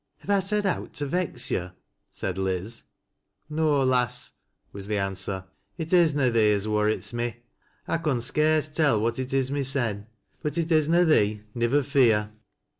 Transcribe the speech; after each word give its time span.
"Have 0.21 0.31
I 0.31 0.39
said 0.39 0.65
owt 0.65 0.93
to 0.93 1.05
vex 1.05 1.51
yo'?" 1.51 1.73
said 2.11 2.39
Liz." 2.39 2.81
No, 3.51 3.83
lass," 3.83 4.33
was 4.73 4.87
the 4.87 4.97
answer," 4.97 5.45
it 5.77 5.93
is 5.93 6.15
na 6.15 6.31
thee 6.31 6.53
as 6.53 6.67
worrits 6.67 7.13
mo. 7.13 7.31
I 7.87 7.99
con 7.99 8.19
scarce 8.19 8.67
tell 8.67 8.99
what 8.99 9.19
it 9.19 9.31
is 9.31 9.51
mysen, 9.51 10.07
but 10.41 10.57
it 10.57 10.71
is 10.71 10.89
na 10.89 11.03
thee, 11.03 11.41
nivvei 11.55 11.83
fpar." 11.83 12.31